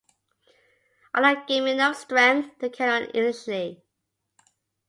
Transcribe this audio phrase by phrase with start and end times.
[1.13, 3.83] All that gave me enough strength to carry on initially.